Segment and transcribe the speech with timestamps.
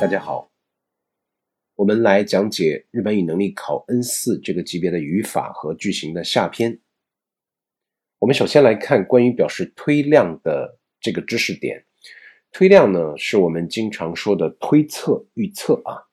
[0.00, 0.50] 大家好，
[1.76, 6.80] 我们来讲解日本语能力考 N 四这个级别的语法和句型的下篇。
[8.18, 11.84] 我们首先来看关于表示推量的这个知识点。
[12.50, 16.08] 推量呢，是我们经常说的推测、预测啊。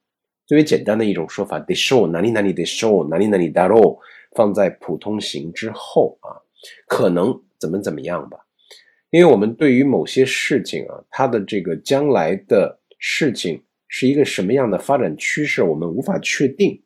[0.45, 3.97] 最为简单的一种说法，de show 哪里哪里 de show 哪里哪里 da ro，
[4.35, 6.35] 放在普通型之后啊，
[6.87, 8.37] 可能怎么怎么样吧。
[9.11, 13.63] 因为我们对于某些事情啊，它的这个将来的事情。
[13.87, 16.83] 是一个什么样的发展趋势，我们无法确定，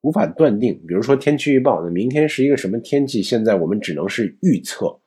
[0.00, 0.74] 无法断定。
[0.86, 3.22] 比如说天气预报，那明天是一个什么天气？
[3.22, 5.00] 现在我们只能是预测，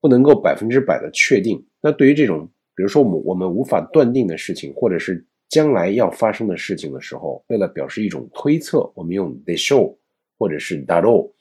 [0.00, 1.66] 不能够百分之百的确定。
[1.80, 9.96] 那对于这种，比如说我们我们无法断定的事情，或者是将来要发生的事情的时候，为了表示一种推测，我们用 the show
[10.38, 11.34] 或者是 d a r o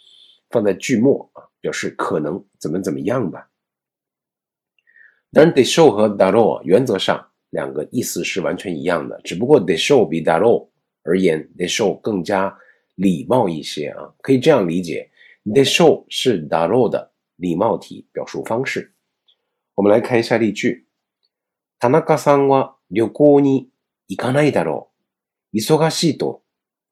[0.50, 3.50] 放在句末啊，表示可能怎么怎么样吧。
[5.32, 7.28] 当然，the show 和 d a r o 原则上。
[7.50, 10.70] 两个意思是完全一样的，只不过 the show 比 d a r o
[11.03, 12.56] 而言，the show 更加
[12.97, 15.11] 礼貌一些啊，可以这样理解，
[15.45, 18.95] the show 是 d a r o 的礼貌体表述方式。
[19.75, 20.87] 我们来看一下例句：
[21.81, 23.70] 田中さんは旅行に
[24.09, 24.91] 行かないだろ
[25.53, 25.56] う。
[25.56, 26.42] 忙しいと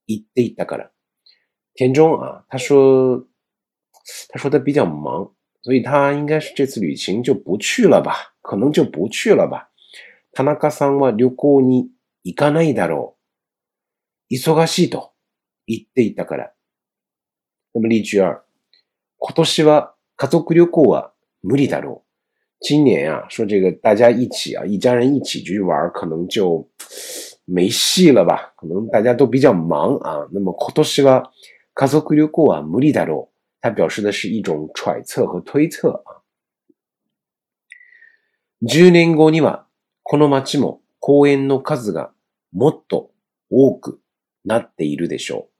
[0.06, 0.90] 言っていたから。
[1.74, 3.26] 田中啊，他说，
[4.28, 8.34] 他说他比较忙，所以他应该是这次旅行就不去了吧？
[8.42, 9.70] 可能就不去了吧？
[10.37, 11.89] 田中さんは旅行に
[12.23, 13.17] 行かないだろ
[14.29, 14.35] う。
[14.35, 15.13] 忙しいと
[15.65, 16.53] 言っていたから。
[17.73, 18.43] 那么例句二。
[19.17, 22.07] 今年は家族旅行は無理だろう。
[22.59, 26.69] 今年啊，说这个大家一起啊，一家人一起去玩，可能就
[27.45, 28.53] 没戏了吧？
[28.57, 30.29] 可能大家都比较忙啊。
[30.31, 31.31] 那么今年は
[31.73, 33.33] 家族旅行は無理だろう。
[33.59, 36.21] 它表示的是一种揣测和推测啊。
[38.61, 39.66] 十年後には
[40.06, 42.12] この街も公園の数が
[42.52, 43.10] もっと
[43.50, 44.00] 多く
[44.44, 45.52] なっているでしょう。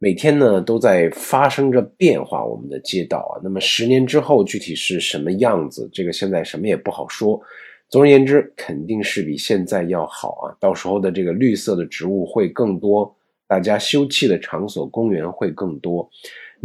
[0.00, 3.40] 每天呢都在发生着变化，我们的街道啊。
[3.42, 5.88] 那么十年之后具体是什么样子？
[5.92, 7.40] 这个现在什么也不好说。
[7.88, 10.56] 总而言之，肯定是比现在要好啊。
[10.60, 16.10] 到时候的这个绿色的植物会更多，大家休憩的场所、公园会更多。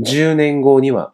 [0.03, 1.13] 十年後には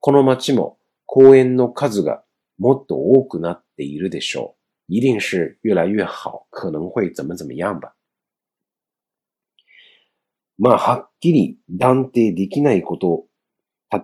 [0.00, 2.22] この街も公園の数が
[2.61, 4.55] もっと多くなっているでしょ
[4.87, 4.93] う。
[4.93, 7.95] 一定是越来越好，可能会怎么怎么样吧。
[10.59, 13.25] まあ、はっきり断定できないこと、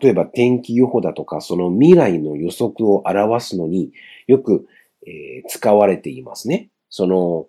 [0.01, 3.91] 例えば天気予報だとか、その未来の予測を表すのに
[4.25, 4.65] よく、
[5.05, 6.71] えー、使われていますね。
[6.89, 7.45] その、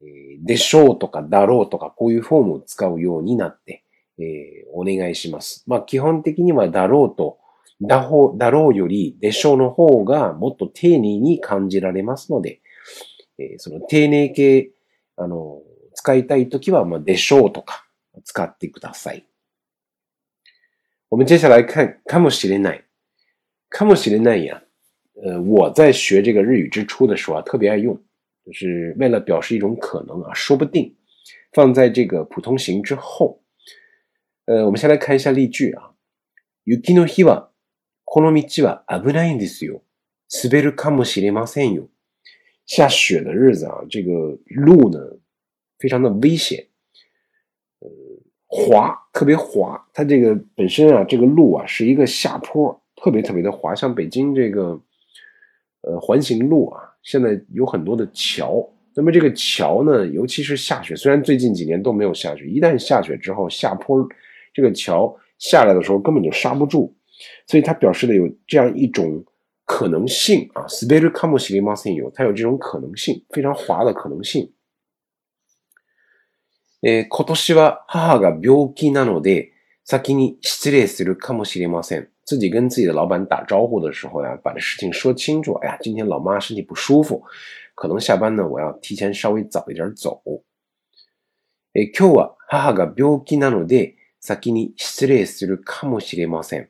[0.00, 3.84] えー、でしょうとかだろうとか、こういうフォームを使うようになって、
[4.18, 5.64] えー、お願いします。
[5.66, 7.39] まあ、基本的にはだろうと
[7.82, 12.60] だほだろうよりでしょうの方がもっと丁寧に感じられますので、
[13.38, 14.70] えー、その丁寧系、
[15.16, 15.62] あの、
[15.94, 17.86] 使いたいときは、まあ、でしょうとか
[18.24, 19.26] 使ってください。
[21.08, 22.84] 我们接下来看かもしれない。
[23.68, 24.62] かもしれない呀。
[25.22, 27.98] 呃，我在学这个日语之初的时候啊，特别爱用，
[28.46, 30.94] 就是为了表示一种可能啊，说不定，
[31.52, 33.42] 放在这个普通型之后。
[34.46, 35.90] 呃，我们先来看一下例句啊。
[36.64, 37.49] 雪の日は
[38.09, 39.81] この道は危ないんですよ。
[40.43, 41.89] 滑るかもしれませんよ。
[42.65, 44.11] 下雪的日子啊，这个
[44.47, 44.99] 路呢
[45.77, 46.65] 非常的危险，
[47.79, 47.89] 呃，
[48.47, 49.87] 滑，特别滑。
[49.93, 53.75] 它这个本身啊，这个路啊是一个下坡，特别特别的滑。
[53.75, 54.81] 像北京这个
[55.81, 58.67] 呃环形路啊，现在有很多的桥。
[58.95, 64.07] 那么这个桥呢，尤其是下雪，虽然最近几年都没有下雪，一旦下雪之后，下坡
[64.53, 66.95] 这个桥下来的时候根本就刹不住。
[67.47, 69.23] 所以它表示的有这样一种
[69.65, 74.51] 可能性啊，speed come 系列 must 有，它有这种可能性，非常滑的可能性。
[76.81, 79.53] え、今年は母が病気なので
[79.83, 82.09] 先に失礼するかもしれません。
[82.25, 85.53] 自己跟自己的老板打招呼的时候呀，把这事情说清楚。
[85.53, 87.23] 哎呀，今天老妈身体不舒服，
[87.75, 90.21] 可能下班呢，我要提前稍微早一点走。
[91.73, 96.69] え、今日は母が病気なので先に失礼するかもしれません。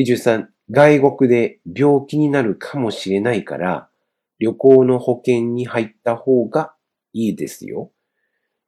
[0.00, 3.90] 23、外国で病気になるかもしれないから、
[4.38, 6.74] 旅行の保険に入った方が
[7.12, 7.92] いいですよ。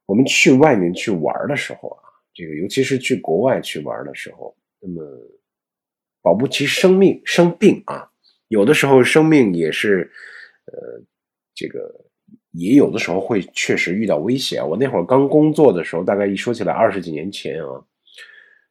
[0.05, 2.03] 我们去外面去玩的时候啊，
[2.33, 5.01] 这个尤其是去国外去玩的时候，那么
[6.21, 8.11] 保不齐生命生病啊，
[8.49, 10.11] 有的时候生命也是，
[10.65, 11.01] 呃，
[11.55, 12.05] 这个
[12.51, 14.67] 也有的时候会确实遇到危险。
[14.67, 17.83] 我那会儿刚工作的时候，大概一说起来二十几年前啊。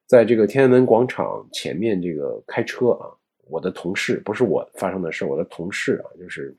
[0.06, 3.06] 在这个天安门广场前面，这个开车啊，
[3.48, 6.54] 我的同事不是我发生的事，我的同事啊，就是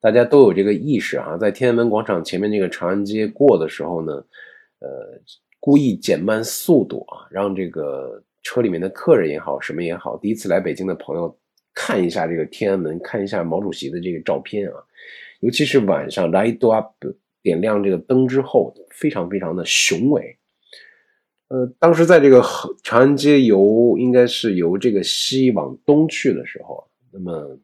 [0.00, 4.12] 大家都有这个意识啊，在天安门广场前面这个长安街过的时候呢，
[4.80, 5.20] 呃，
[5.60, 11.34] 故意减慢速度啊，让这个车里面的客人也好，什么也好，第一次来北京的朋友
[11.72, 14.74] 看一下这个天安门，看一下毛主席的这个照片啊，
[15.40, 16.92] 尤其是晚上 light up
[17.40, 20.36] 点亮这个灯之后，非常非常的雄伟。
[21.51, 22.43] 呃，当时在这个
[22.83, 27.57] 长安街由应该是由这个西往东去的时候，那么。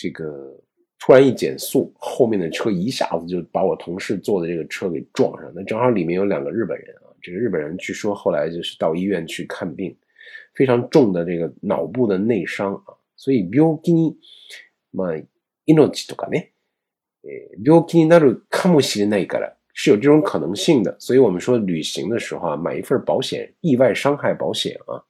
[0.00, 0.56] 这个
[1.00, 5.52] 突然一减速，后面的车一下子就把我同事坐的这个车给撞上。
[5.52, 9.96] 那正好里面有两个日本人啊，这个日本人据说后来就是到医院去看病，
[10.54, 12.94] 非常重的这个脑部的内伤啊。
[13.16, 14.14] 所以病気に
[14.94, 15.22] まあ
[15.66, 16.52] 命とかね、
[17.64, 20.96] 病気になるかもしれないから 是有这种可能性的。
[20.98, 25.02] 所以我们说旅行的时候啊，买一份保险，意外伤害保险啊。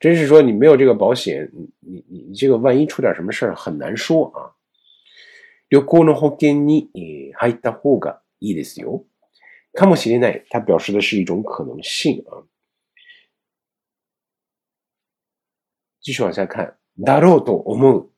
[0.00, 4.52] 真是说你没有这个保险，你你你你这个万一出点什么事儿很难说啊。
[5.70, 6.90] 旅行の保険に
[7.34, 9.04] 入った方がいいですよ。
[9.72, 12.44] かもしれない，它表示的是一种可能性啊。
[16.00, 18.10] 继续往下看，だろうと思う。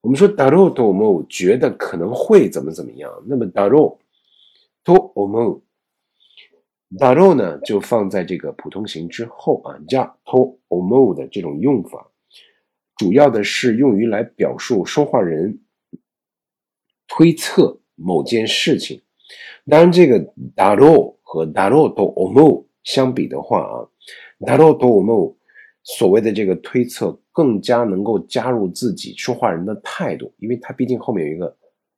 [0.00, 3.22] 我们说だろうと思う，觉得可能会怎么怎么样。
[3.26, 4.03] 那么だろう
[4.84, 5.62] と思う。
[6.92, 12.10] だろう呢，就放在这个普通型之后啊，じと思う的这种用法，
[12.96, 15.60] 主要的是用于来表述说话人
[17.06, 19.02] 推测某件事情。
[19.68, 20.18] 当然，这个
[20.56, 23.88] だろう和だろうと思う相比的话啊，
[24.40, 25.36] だろうと思う
[25.84, 31.56] 所谓的这个推测更加能够加入自己说话人的态度，因为它毕竟后面有一个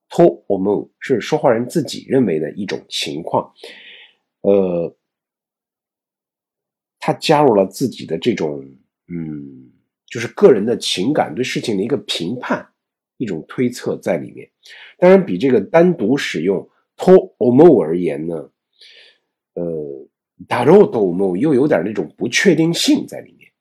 [0.09, 3.51] と思う，是说话人自己认为的一种情况。
[4.41, 4.95] 呃，
[6.99, 8.63] 他加入了自己的这种，
[9.09, 9.71] 嗯，
[10.05, 12.65] 就是个人的情感对事情的一个评判，
[13.17, 14.49] 一种推测在里面。
[14.97, 18.49] 当然，比这个单独使用 to omo 而言呢，
[19.53, 20.07] 呃
[20.47, 23.51] ，daro to omo 又有点那种不确定性在里面。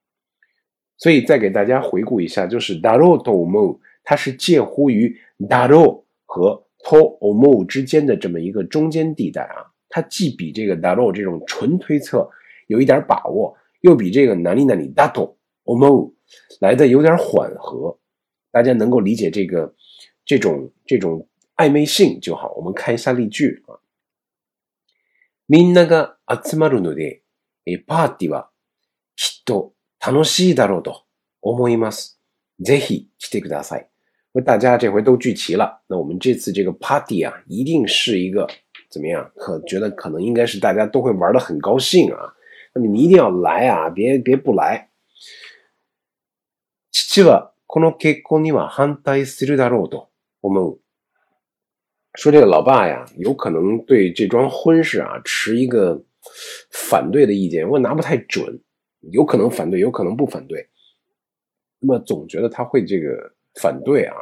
[0.98, 6.04] 所以再给大家回顾一下，就是 daro to omo 它是介乎于 daro
[6.35, 9.71] 和 to omo 之间的这么一个中间地带啊。
[9.89, 12.29] 它既比这个 daro 这种纯推测
[12.67, 15.35] 有一点把握，又比这个 nani nani dato
[15.65, 16.13] omo
[16.59, 17.99] 来的有点缓和，
[18.51, 19.75] 大家能够理解这个
[20.23, 21.27] 这种这种
[21.57, 22.53] 暧昧性就好。
[22.53, 23.79] 我们看一下例句啊。
[25.49, 27.23] みんなが集まるので、
[27.65, 28.49] えパーティーは
[29.17, 31.03] きっと楽しいだろうと
[31.41, 32.21] 思います。
[32.61, 33.89] ぜひ来てください。
[34.45, 38.47] 大家这回都聚齐了，那我们这次这个 party 啊，一定是一个。
[38.89, 39.31] 怎么样？
[39.37, 42.33] 可觉得可能应该是大家都会玩的很高兴啊。
[42.73, 44.89] 那么你一定要来啊，别别不来。
[46.91, 50.09] 父はこの結婚には反対するだろうと
[50.41, 50.79] 思う。
[52.15, 56.03] 说这个老爸呀，有可能对这桩婚事啊持一个
[56.69, 58.61] 反对的意见，我拿不太准，
[59.11, 60.67] 有可能反对，有可能不反对。
[61.79, 64.14] 那么总觉得他会这个 反对啊。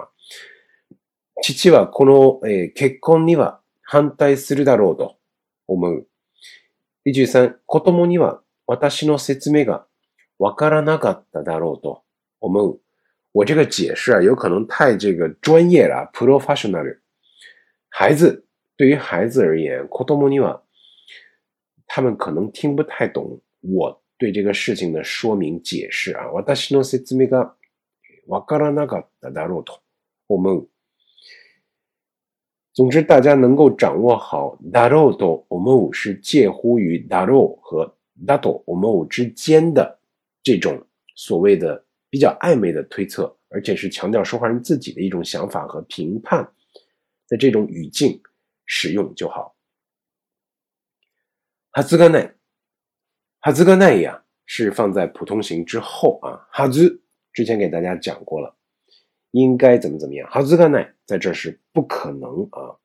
[1.42, 2.40] 父はこの
[2.74, 5.16] 結婚には反対するだろうと
[5.66, 6.06] 思う。
[7.06, 9.86] 23、子供には私の説明が
[10.38, 12.02] わからなかっただろうと
[12.40, 12.80] 思う。
[13.32, 16.98] 我这个解释啊，有可能太这个专业了，professional。
[17.88, 20.62] 孩子对于孩子而言，子供には
[21.86, 26.30] 他们可能听不太懂我对这个事情的说明解释啊。
[26.30, 27.54] 私の説明が
[28.27, 29.81] わからなかっただろうと
[30.27, 30.69] 思う。
[32.73, 39.99] 总之，大家能够掌握好 daro do omo 是介乎于 daro 和 dato omo 之间的
[40.41, 46.49] 这种所谓的比较暧昧的推测，而且是强调说话人自己的一种想法和评判
[47.27, 48.21] 的这种语境
[48.65, 49.55] 使用就好。
[51.71, 52.35] 哈兹干奈，
[53.39, 56.47] 哈兹干奈呀，是放在普通型之后啊。
[56.51, 57.01] 哈兹
[57.34, 58.54] 之前给大家讲过了。
[59.32, 60.30] 应该怎么怎么样？
[60.30, 62.78] 哈兹干奈在这是不可能啊。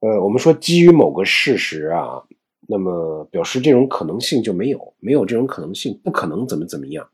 [0.00, 2.20] 呃，我们说基于某个事实啊，
[2.66, 7.08] 那么表示这种可能性就没有，没有这种可能性，不可能怎么怎么样，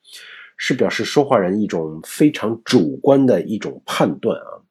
[0.56, 4.64] 是表示说话人一种非常主观的一种判断啊。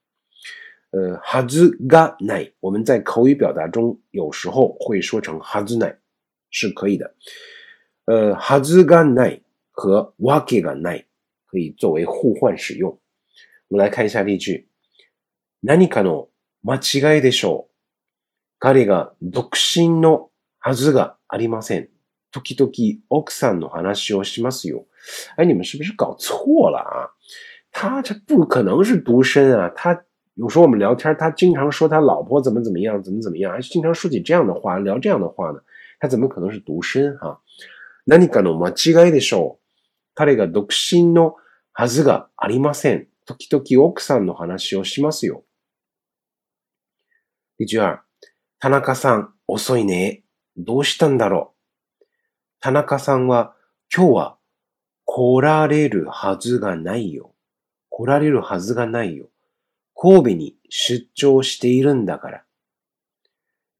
[0.89, 5.95] 呃，哈兹干奈，我们在口语表达中有时候会说成哈兹奈，
[6.49, 7.13] 是可以的。
[8.05, 11.05] 呃，哈兹干奈和瓦给干奈
[11.46, 12.98] 可以作为互换使用。
[13.68, 14.68] 我们来看一下例句。
[15.62, 16.28] 何かの
[16.62, 17.70] 間違いでしょう。
[18.58, 21.88] 彼が独身のはずがありません。
[22.30, 22.70] 時々
[23.08, 24.86] 奥さんの話をしますよ。
[25.36, 27.10] 哎，你们是不是搞错了啊？
[27.72, 35.60] 他这不可能是独身啊，他 有时候我们聊天，他经常说他老婆怎么怎么样，怎么怎么样，还经常说起这样的话，聊这样的话呢？
[35.98, 37.38] 他怎么可能是独身啊？
[38.06, 39.58] 何かの間違いでしょう。
[40.15, 41.35] 彼が独身の
[41.73, 43.07] はずがありません。
[43.25, 45.43] 時々奥さんの話をしますよ。
[47.59, 47.99] 第十二、
[48.59, 50.23] 田中さん、遅いね。
[50.57, 51.53] どうしたんだろ
[52.01, 52.05] う。
[52.61, 53.53] 田中さんは
[53.93, 54.37] 今日は
[55.03, 57.35] 来られるはずがないよ。
[57.89, 59.27] 来られるはずがないよ。
[59.95, 62.45] 神戸に出張しているんだから。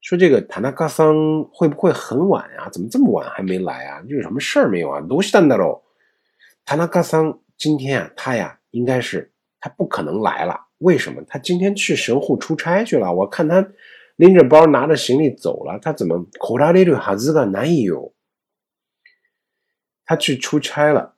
[0.00, 2.70] 说这个田中さん会不会很晚啊？
[2.70, 4.02] 怎么这么晚还没来啊？
[4.06, 5.02] 有什么事儿没有啊？
[5.02, 5.85] どうしたんだろう。
[6.68, 10.66] 田中さん今天啊，他呀应该是他不可能来了。
[10.78, 11.22] 为什么？
[11.28, 13.14] 他今天去神户出差去了？
[13.14, 13.64] 我看他
[14.16, 15.78] 拎着包拿着行李走了。
[15.78, 18.12] 他怎么来られるはずがないよ？
[20.04, 21.14] 他去出差了。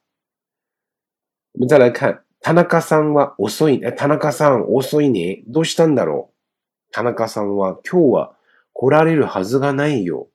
[1.52, 2.24] 我们再来看。
[2.40, 5.42] 田中さんは遅い、田中さん遅いね。
[5.46, 6.92] どうしたんだろう？
[6.92, 8.36] 田中さんは今日は
[8.74, 10.28] 来られるはずがないよ。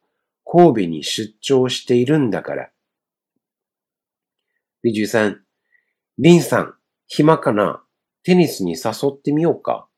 [0.43, 2.72] 神戸に出張しているんだから。
[4.84, 5.38] 23、
[6.18, 6.74] リンさん、
[7.06, 7.82] 暇かな
[8.22, 9.88] テニスに誘ってみようか。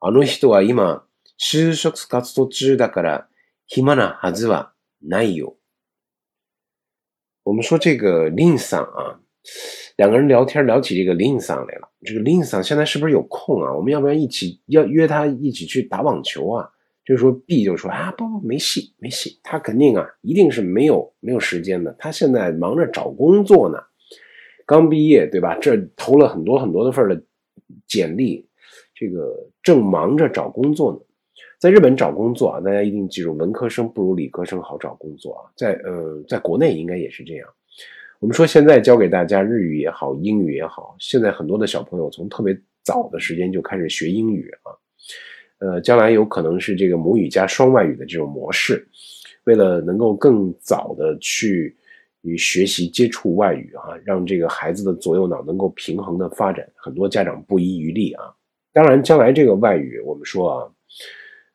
[0.00, 1.04] あの人は今、
[1.38, 3.28] 就職活動中だから、
[3.66, 5.56] 暇なはずはないよ。
[7.44, 9.20] 我们说这个林桑啊，
[9.96, 11.90] 两个人聊天聊起这个林桑来了。
[12.04, 13.72] 这个林桑现在是不是有空啊？
[13.74, 16.70] 我们要不要一起要约他一起去打网球啊？
[17.04, 23.78] 就是说 B 就说啊不不没戏没戏，他肯定啊一定是没有没有时间的，他现在忙着找工作呢，
[24.69, 25.57] 刚毕业对吧？
[25.59, 27.19] 这投了很多很多的份的
[27.87, 28.47] 简历，
[28.93, 30.99] 这个正忙着找工作呢。
[31.57, 35.49] 在日本找工作啊，大家一定记住，文科生不如理科生好找工作啊。
[35.55, 37.49] 在呃，在国内应该也是这样。
[38.19, 44.69] 我们说现在教给大家日语也好，英语也好，现在很多的小朋友从特别早的时间就开始学英语啊，
[45.57, 48.87] 呃，将来有可能是这个母语加双外语的这种模式。
[49.45, 51.75] 为了能够更早的去
[52.21, 58.23] 与学习接触外语啊，让这个孩子的左右脑能够平衡的发展，很多家长不遗余力啊。
[58.71, 60.71] 当然，将来这个外语，我们说啊。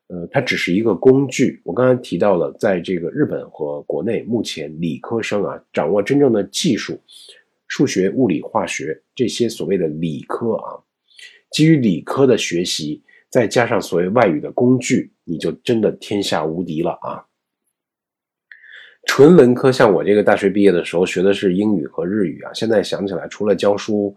[0.08, 1.62] 呃，它只是一个工具。
[1.64, 7.00] 我刚才提到了，在这个日本和国内，目前理科生啊，掌握真正的技术，
[7.68, 10.76] 数学、物理、化学这些所谓的理科啊，
[11.50, 17.24] 基于理科的学习，再加上所谓外语的工具，你就真的天下无敌了啊！
[19.06, 24.16] 纯文科，像我这个大学毕业的时候学的是英语和日语啊，现在想起来，除了教书，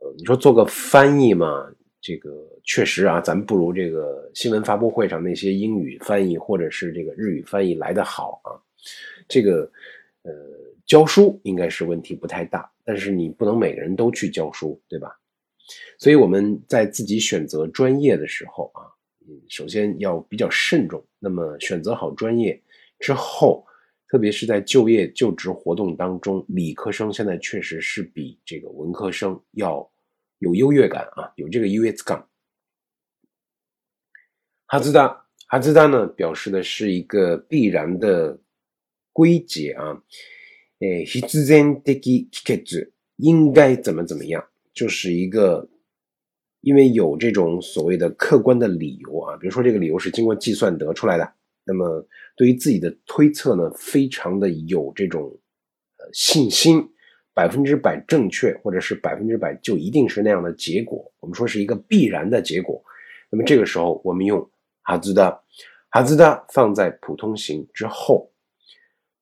[0.00, 1.70] 呃，你说做个翻译嘛？
[2.00, 2.30] 这个
[2.64, 8.52] 确实啊，咱不如这个新闻发布会上那些英语翻译或者是这个日语翻译来得好啊。
[9.26, 9.62] 这个
[10.22, 10.32] 呃，
[10.86, 15.18] 教书应该是问题不太大，但是你不能每个人都去教书，对吧？
[15.98, 18.84] 所以我们在自己选择专业的时候啊，
[19.48, 21.02] 首先要比较慎重。
[21.18, 22.60] 那么选择好专业
[22.98, 23.64] 之后，
[24.14, 29.90] 特别是在就业就职活动当中，理科生现在确实是比这个文科生要。
[30.38, 32.24] 有优越感啊，有这个优越感。
[34.66, 38.38] 哈兹达，哈兹达呢，表示的是一个必然的
[39.12, 40.00] 归结啊。
[40.78, 45.68] 诶，必然的基決应该怎么怎么样，就是一个
[46.60, 51.32] 因为有这种所谓的客观的理由啊，比如说这个理由是经过计算得出来的，
[51.64, 55.39] 那么对于自己的推测呢，非常的有这种
[55.97, 56.89] 呃信心。
[57.31, 62.83] 百分之百正确，或者是百分之百就一定是那样的结果，我们说是一个必然的结果。
[63.29, 64.45] 那么这个时候，我们用
[64.81, 65.39] 哈兹达，
[65.89, 68.33] 哈兹达放在普通型之后。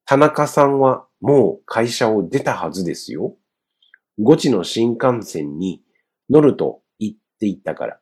[0.07, 3.37] 田中さんはもう会社を出たはずですよ。
[4.17, 5.83] 5時の新幹線に
[6.27, 7.99] 乗ると言っていたから。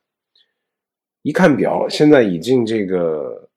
[1.24, 3.49] 一看表，现在已经这个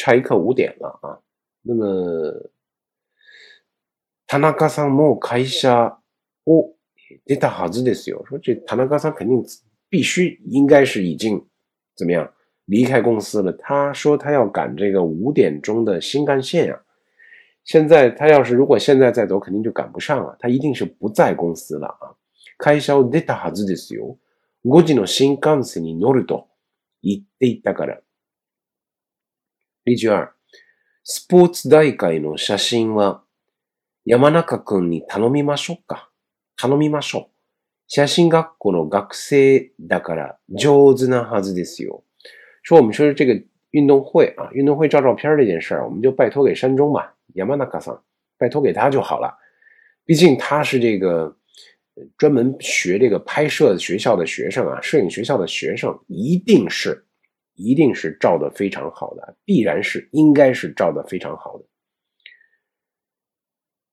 [0.00, 1.20] 差一刻五点了啊。
[1.62, 2.50] 那么。
[4.28, 5.96] 田中さんも会社
[6.46, 6.74] を
[7.26, 8.24] 出たはずですよ。
[8.28, 9.40] 说这田中さん肯定
[9.88, 11.46] 必须应该是已经
[11.94, 12.28] 怎么样
[12.64, 13.52] 离开公司了。
[13.52, 16.82] 他说他要赶这个五点钟的新干线呀。
[17.62, 20.36] 现在他要是如果现在再走，肯定就赶不上了。
[20.40, 22.16] 他一定是不在公司了啊。
[22.58, 24.18] 会社を出たはずですよ。
[24.64, 26.48] 5時の新幹線に乗ると
[27.00, 28.00] 言っていたから。
[29.84, 30.32] 例句二、
[31.04, 33.22] スポーツ大会の写真は
[34.04, 36.10] 山中君に頼みましょうか。
[36.56, 37.36] 頼みましょう。
[37.88, 42.02] 写真学校の学生だから上手なはずですよ。
[42.62, 43.40] 说我们说这个
[43.70, 48.00] 运动会啊，运动会照照片这件事儿，我们就拜托给山中吧，山中さん，
[48.38, 49.36] 拜托给他就好了。
[50.04, 51.36] 毕竟他是这个，
[51.94, 57.04] 呃， 专门学这个拍摄学校的学生啊，摄影学校的学生一定是，
[57.60, 61.64] 一定是照的非常好的，必然是应该是照的非常好的。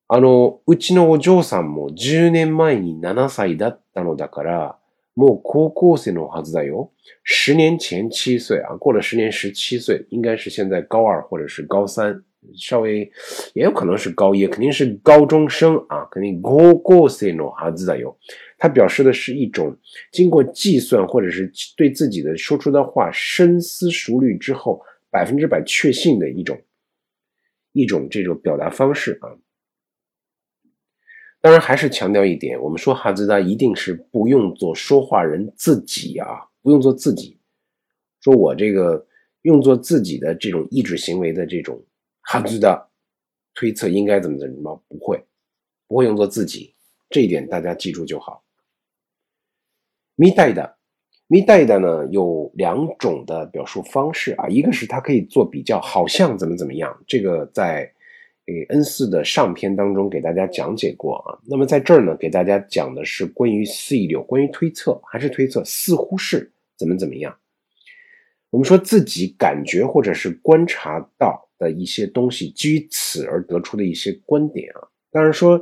[0.08, 4.80] あの、うちのお嬢さんも10年前に7歳だったのだから、
[5.16, 6.92] もう高校生のはずだよ。
[7.24, 12.24] 十年前七岁啊，过了十年十七岁，应该是现在高二或者是高三，
[12.56, 13.10] 稍微
[13.54, 18.18] 也有可能是高一，肯定是高中生啊，肯定高校生のはずだよ。
[18.58, 19.78] 它表示的是一种
[20.12, 26.62] 经过计算或者是对自己的说出的话深思熟虑之后百分之百确信的一种
[27.72, 29.30] 一种这种表达方式啊。
[31.42, 36.28] 当然，还是强调一点，我们说哈兹达一定是不用做说话人自己啊，
[36.62, 37.38] 不用做自己。
[38.22, 39.06] 说我这个
[39.42, 41.84] 用作自己的这种意志行为的这种
[42.31, 42.87] 哈兹达
[43.55, 45.19] 推测应该怎么怎么不会，
[45.87, 46.75] 不会用作自己，
[47.09, 48.45] 这一点大家记住就好。
[50.15, 50.77] mi 带的
[51.27, 57.91] ，mi 带的呢有两种的表述方式啊，一个是它可以做比较，好像怎么怎么样，这个在。
[58.51, 67.39] 诶 N 四的上篇当中给大家讲解过啊，那么在这儿呢，给大家讲的是关于 C 流，关于推测还是推测，似乎是怎么怎么样。
[68.51, 74.81] 我们说自己感觉或者是观察到的一些东西，基于此而得出的一些观点啊。
[75.11, 75.61] 当然说，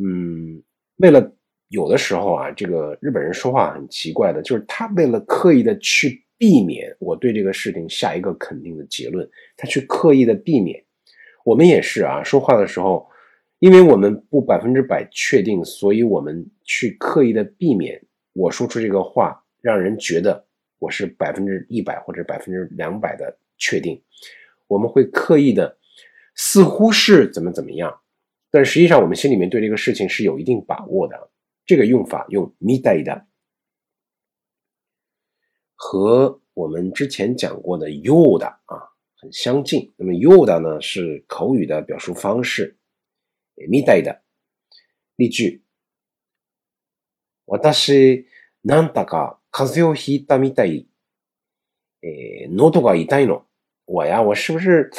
[0.00, 0.62] 嗯，
[0.96, 1.32] 为了
[1.68, 10.82] 有的时候啊，这个日本人说话很奇怪的，就是他为了刻意的去避免我对这个事情下一个肯定的结论，他去刻意的避免。
[11.44, 13.06] 我们也是啊，说话的时候，
[13.58, 18.00] 因为我们不百分之百确定，所以我们去刻意的避免
[18.32, 20.44] 我说出这个话，让人觉得
[20.79, 24.03] 我是百分之一百或者百分之两百的确定。
[24.67, 25.77] 我们会刻意的，
[26.35, 28.01] 似乎是怎么怎么样，
[28.51, 31.31] 但实际上我们心里面对这个事情是有一定把握的。
[31.65, 33.25] 这个用法用“みたいだ”，
[35.75, 38.93] 和我们之前讲过的“ようだ”啊。
[39.15, 39.93] 很相近。
[39.95, 42.77] 那么 “yoda” 呢是口语的表述方式。
[43.55, 44.19] みたいだ。
[45.15, 45.61] 例句：
[47.45, 48.25] 私
[48.63, 50.87] なんだか風 邪をひいたみたい。
[52.01, 53.43] え、喉が痛いの。
[53.85, 54.89] 我呀，我是不是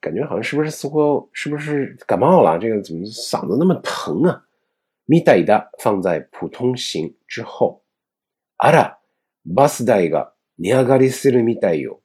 [0.00, 2.58] 感觉好像是不是似乎是不是感冒了？
[2.58, 4.44] 这个怎么嗓子那么疼啊？
[5.06, 7.82] みたいだ放在普通形之后。
[8.56, 8.98] あら、
[9.44, 12.00] バス代が値上がりするみたいよ。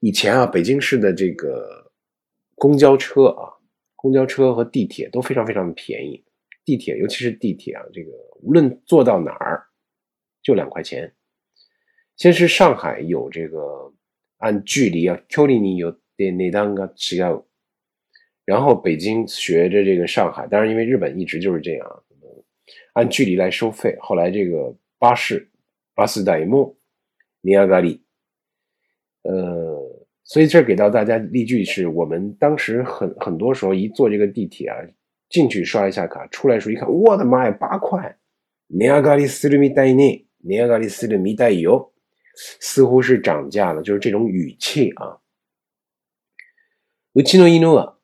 [0.00, 1.90] 以前啊，北京市的这个
[2.54, 3.54] 公交车啊，
[3.96, 6.24] 公交车和地铁都非常非常的便宜。
[6.64, 8.10] 地铁，尤其是地铁啊，这个
[8.42, 9.66] 无论坐到哪儿，
[10.41, 11.13] 就两块钱。
[12.17, 13.93] 先是上海有这个
[14.37, 17.45] 按距离啊，距离你有点那当个需要，
[18.45, 22.03] 然后北京学着这个上海，当然因为日本一直就是这样，
[22.93, 23.97] 按距离来收费。
[23.99, 25.49] 后来这个巴士，
[25.95, 26.77] 巴士代目，
[27.41, 28.03] 尼亚加利，
[29.23, 29.79] 呃。
[30.23, 34.77] 所以这给到大家例句是我们当时很很多时候一坐这个地铁啊，
[35.27, 38.17] 进去刷一下卡，出来时候一看，我的妈呀，八块！
[38.67, 39.91] 尼亚加里斯鲁米代
[40.40, 41.92] 内，尼亚加里斯鲁米代油，
[42.60, 45.18] 似乎是涨价了，就是这种语气啊。
[47.14, 47.94] うちの犬は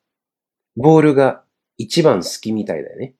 [0.75, 1.43] ボールが
[1.77, 3.13] 一番好きみたいだね。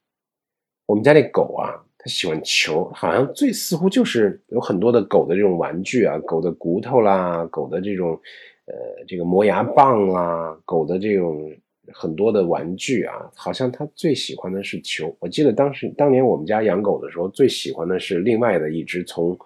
[0.86, 8.20] 我们家那狗啊，它喜欢球，好像最似乎就是有很多的狗的这种玩具啊，狗的骨头啦，狗的这种。
[8.66, 11.52] 呃，这个磨牙棒啊，狗的这种
[11.94, 15.16] 很多的玩具啊，好像他最喜欢的是球。
[15.20, 19.38] 我记得当时当年我们家养狗的时候，最喜欢的是另外的一只从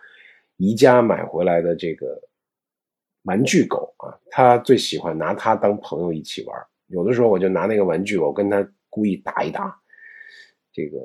[0.58, 2.22] 宜家买回来的这个
[3.24, 6.56] 玩具狗啊，他最喜欢拿它当朋友一起玩。
[6.88, 9.76] 有的时候我就拿那个玩具狗跟他故意打一打。
[10.72, 10.98] 这个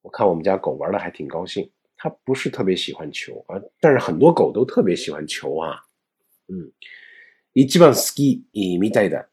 [0.00, 1.70] 我看我们家狗玩的还挺高兴。
[1.96, 5.76] 它不是特别喜欢球啊，但是很多狗都特别喜欢球啊，
[6.48, 6.72] 嗯。
[7.54, 8.46] 一番好き
[8.80, 9.26] みたいだ。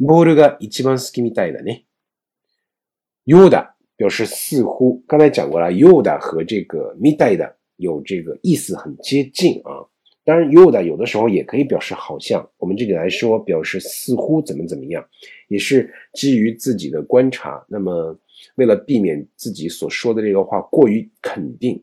[0.00, 1.86] ボールが一番好きみたいだね。
[3.26, 9.86] よだ表示似乎，刚才讲过了，よだ和这个みたいだ有这个意思很接近啊。
[10.24, 12.50] 当然，よだ有的时候也可以表示好像。
[12.58, 15.06] 我们这里来说，表示似乎怎么怎么样，
[15.48, 17.64] 也是基于自己的观察。
[17.68, 18.18] 那么，
[18.56, 21.80] 为了避免自己所说的这个话过于肯定，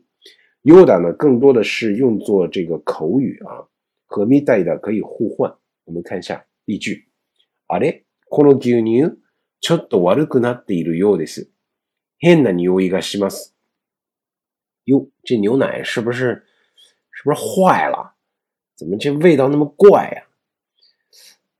[0.64, 3.66] よだ呢更多的是用作这个口语啊，
[4.06, 5.54] 和みたいだ可以互换。
[5.84, 7.06] 我们看一下例句。
[7.68, 9.16] あれ この牛乳、
[9.60, 11.50] ちょっと悪くなっているようです。
[12.18, 13.54] 変な匂いがします。
[14.86, 16.44] 哟，这牛奶是不是
[17.10, 18.14] 是不是坏了？
[18.76, 20.24] 怎么这味道那么怪呀？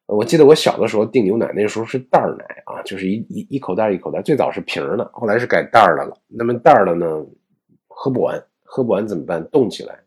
[0.06, 6.20] 我记得我小的时候订牛奶，那时候是袋奶啊，就是一一一口袋一口袋，最早是瓶的，后来是改袋的了。
[6.26, 7.06] 那么袋的呢，
[7.88, 9.42] 喝不完，喝不完怎么办？
[9.50, 9.98] 冻起来，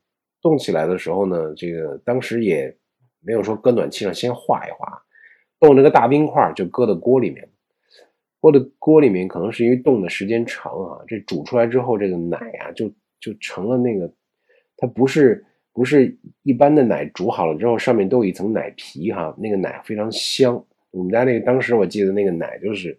[0.42, 2.78] 冻起来的时候呢，这个当时也
[3.22, 5.04] 没有说搁暖气上先化一化，
[5.61, 7.49] 冻这个大冰块就搁到锅里面，
[8.41, 14.13] 搁的锅里面可能是因为冻的时间长啊，这煮出来之后，这个奶啊就就成了那个，
[14.77, 20.65] 它不是不是一般的奶煮好了之后上面都有一层奶皮哈，那个奶非常香。
[20.91, 22.99] 我们家那个当时我记得那个奶就是，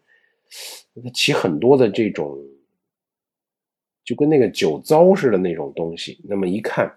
[1.04, 2.38] 它起很多的这种。
[4.04, 6.92] 就跟那个酒糟似的那种东西，那么一看，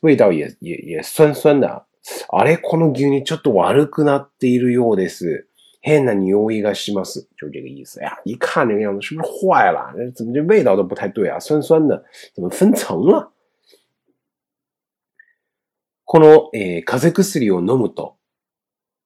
[0.00, 1.85] 味道也也也酸酸的。
[2.28, 5.48] あれこの牛乳ちょっと悪くなっているようです。
[5.82, 8.20] 変な匂いがします，就这个意思呀。
[8.24, 9.94] 一看这个样子，是不是坏了？
[10.16, 11.38] 怎么这味道都不太对啊？
[11.38, 13.30] 酸酸的，怎么分层了？
[16.04, 18.16] このえ風邪薬を飲むと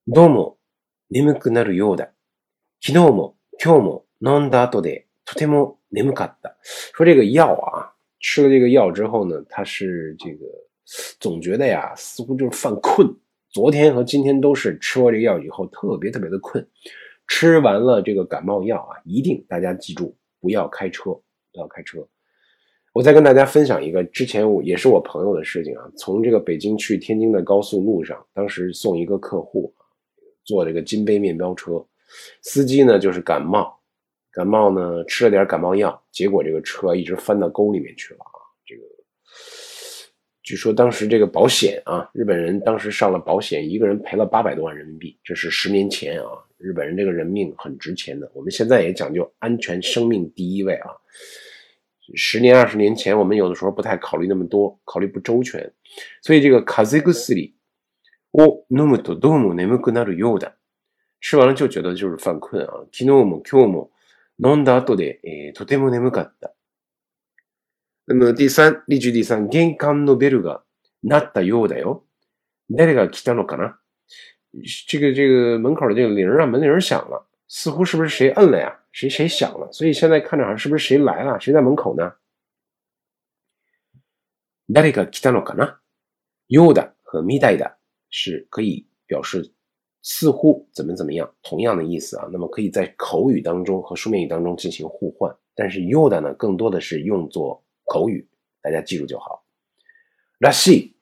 [0.06, 0.56] どうも
[1.10, 2.10] 眠くなるようだ。
[2.80, 6.56] 昨日も今日も飲んだ後でとても眠かった。
[6.94, 10.46] 说这个药啊，吃了这个药之后呢，他是这个
[11.18, 13.09] 总觉得呀，似乎就是犯困。
[13.50, 16.66] 昨天和今天都是吃完这个药以后特别特别的困。
[17.26, 21.12] 吃完了这个感冒药啊，一定大家记住不要开车，
[21.53, 22.07] 不要开车。
[22.92, 29.72] 我再跟大家分享一个之前我也是我朋友的事情啊，从这个北京去天津的高速路上，当时送一个客户
[30.44, 31.87] 坐这个金杯面包车，
[32.42, 33.79] 司机呢就是感冒。
[34.33, 38.38] 感冒呢，吃了点感冒药，结果这个车一直翻到沟里面去了啊！
[38.64, 38.83] 这个
[40.43, 46.27] 据说当时这个保险啊，日本人当时上了保险，一个人赔了八百多万人民币，这是十年前啊。
[46.57, 50.89] 日本人这个人命很值钱的，我们现在也讲究安全，生命第一位啊。
[52.13, 55.73] 十年二十年前，我们有的时候不太考虑那么多，考虑不周全，
[56.21, 57.55] 所以这个卡兹克斯里，
[58.29, 60.53] 我那么多多么那么跟那的有的，
[61.19, 62.85] 吃完了就觉得就是犯困啊。
[62.91, 63.89] 昨日も今日も
[64.38, 66.53] 飲んだ後で、えー、とても眠かった。
[68.09, 70.63] 那么第三、例句第三、玄関のベルが
[71.01, 72.05] 鳴ったようだよ。
[72.69, 73.77] 誰が来たのかな
[74.88, 78.79] 这个这个门口的这个铃啊，门铃响了，似乎是不是谁摁了呀？
[78.91, 79.71] 谁谁响了？
[79.71, 81.39] 所以现在看着好像是不是谁来了？
[81.39, 82.13] 谁在门口呢？
[84.67, 85.77] 誰が来たのかな？
[86.47, 87.77] ようだ和みたいだ
[88.09, 89.51] 是可以表示
[90.01, 92.27] 似乎怎么怎么样，同样的意思啊。
[92.31, 98.27] 那么可以在口语当中和书面语当中进行互换，但是 you 的呢，更多的是用作 口语，
[98.61, 99.43] 大家记住就好。
[100.39, 100.93] らしい，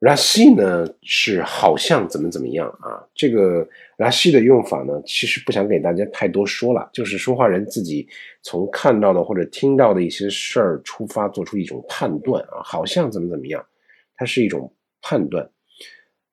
[0.00, 3.06] らしい呢是好像怎么怎么样啊。
[3.14, 8.08] 这个らしい的用法呢，其实不想给大家太多说了，就是说话人自己
[8.42, 13.64] 从看到的或者听到的一些事儿出发，做出一种判断啊，好像怎么怎么样，
[14.16, 15.50] 它是一种判断。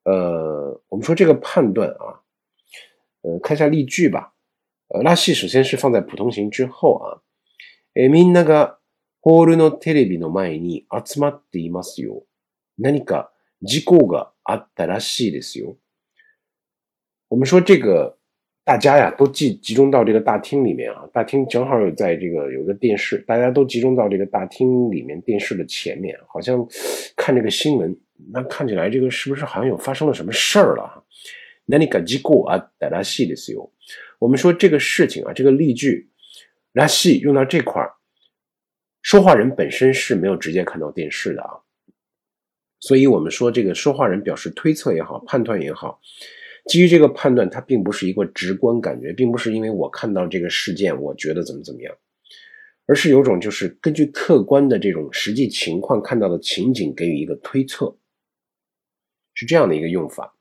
[0.04, 2.20] 呃，我们说这个判断啊，
[3.22, 4.32] 呃，看一下例句吧。
[4.88, 7.22] 呃，拉西首先是放在普通型之后啊。
[7.94, 8.75] え、みんなが
[9.26, 12.24] ホールのテレビの前に集まっていますよ。
[12.78, 13.30] 何か
[13.62, 15.76] 事故があったらしいですよ。
[17.28, 18.18] 我们说这个
[18.64, 26.66] 大家呀都集集中到这个大厅里面啊，大厅正好有在这个有个电视，大家都集中到这个大厅里面电视的前面，好像
[27.16, 27.96] 看这个新闻。
[28.32, 31.02] 那看起来这个是不是好像有发生了什么事儿了？
[31.64, 33.72] 那你赶紧过啊，带拉西的时候，
[34.20, 36.08] 我们说这个事情啊，这个例句
[36.72, 37.94] 拉西用到这块儿，
[39.06, 41.60] 说话人本身是没有直接看到电视的啊，
[42.80, 46.00] 所以我们说这个说话人表示推测也好，判断也好，
[46.66, 51.94] 基于这个判断，它并不是一个直观感觉，并不是因为我看到这个事件，我觉得怎么怎么样。
[52.86, 57.96] 而是有种就是根据客观的这种实际情况看到的情景给予一个推测。
[59.34, 60.36] 是这样的一个用法。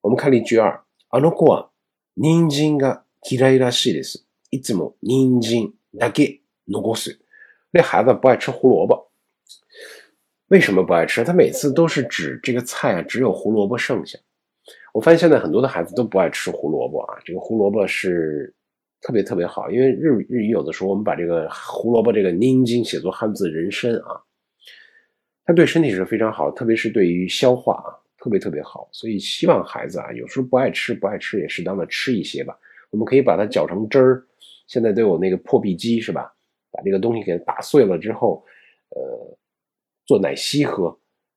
[0.00, 0.84] 我们看例句二。
[1.08, 1.70] あの子は
[2.16, 4.26] 人参が嫌いらしいです。
[4.50, 7.20] いつも人参だけ残す。
[7.71, 9.11] 那孩子不爱吃胡萝卜。
[10.47, 11.23] 为什么不爱吃？
[11.23, 14.17] 他每次都是指这个菜啊，只有胡萝卜剩下。
[14.93, 17.19] 我发现现在很多的孩子都不爱吃胡萝卜啊。
[17.25, 18.53] 这个胡萝卜是
[19.01, 24.21] 特别特别好，因为日日语有的时候我们把这个胡萝卜这个宁津写作汉字人参啊，
[25.45, 27.93] 它对身体是非常好，特别是对于消化啊。
[28.19, 32.57] 特别特别好，所以希望孩子啊，有时候不爱吃不爱吃也适当的吃一些吧。
[32.89, 34.23] 我们可以把它搅成汁儿，
[34.65, 36.33] 现在都有那个破壁机是吧？
[36.77, 38.45] 把这个东西给打碎了之后，
[38.89, 39.37] 呃，
[40.05, 40.85] 做奶昔喝，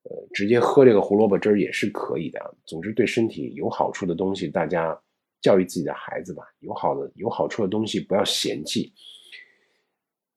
[0.03, 2.39] 呃，直接喝这个胡萝卜汁儿也是可以的。
[2.65, 4.95] 总之对身体有好处的东西，大家
[5.41, 8.93] 教育自己的孩子吧，有好的有好处的东西不要嫌弃。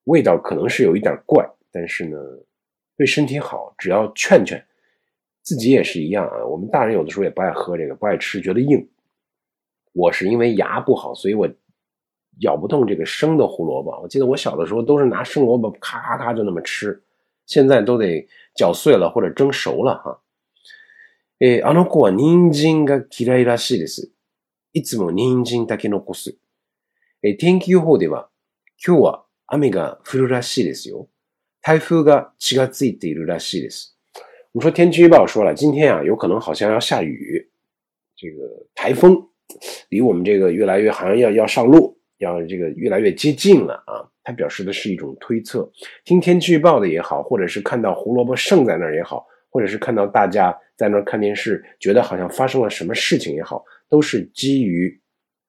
[0.04, 2.18] 味道可能是有一点怪，但是呢，
[2.96, 4.64] 对身体好，只要劝劝。
[5.42, 8.88] 自己也是一样啊，我们大人有的时候也不爱喝这个，不爱吃，觉得硬。
[9.92, 11.46] 我是因为牙不好，所以我
[12.41, 13.99] 咬不动这个生的胡萝卜。
[14.01, 17.01] 我记得我小的时候都是拿生萝卜咔咔咔就那么吃，
[17.45, 20.21] 现在都得搅碎了或者蒸熟了哈。
[21.39, 24.11] え、あの子は人参が嫌いらしいです。
[24.73, 26.37] いつも人参だけ残す。
[27.23, 28.29] え、天気予報では、
[28.85, 31.07] 今日は雨が降るらしいですよ。
[31.61, 33.97] 台風が血がついているらしいです。
[34.51, 37.49] 我们说天气预报说了，今天啊有可能好像要下雨，
[38.15, 39.29] 这个台风
[39.89, 41.92] 离我们这个越来越好像要要上路，
[42.24, 44.02] 要这个越来越接近了啊。
[44.24, 45.70] 它表示的是一种推测。
[46.04, 55.00] 听天气预报的也好，或者是看到胡萝卜剩在那儿也好，或者是看到大家在那儿看电视，觉得好像发生了什么事情也好，都是基于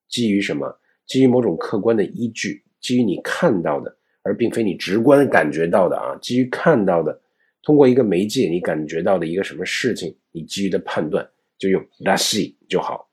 [0.09, 0.67] 基于什么？
[1.07, 6.17] 基于某种客观的依据，基于你看到的，而并非你直观感觉到的啊。
[6.21, 7.21] 基于看到的。
[7.63, 13.09] 通过一个媒介，你感觉到的一个什么事情，你基于的判断就用拉西就好。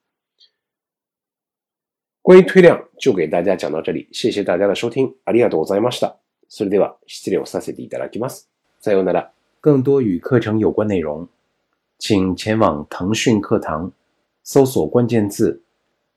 [2.22, 5.16] 关于推量，就给大家讲到这里，谢谢大家的收听。
[5.24, 6.18] ありがとうございました。
[6.50, 8.50] それでは失礼をさせていただきます。
[8.80, 11.28] 再有呢了，更多与课程有关内容，
[11.98, 13.92] 请前往腾讯课堂，
[14.44, 15.62] 搜索关键字“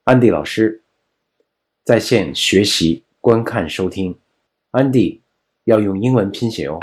[0.05, 0.83] 安迪老师”，
[1.85, 4.17] 在线学习、观看、收听。
[4.73, 5.21] 安迪
[5.65, 6.79] 要用英文拼写哦。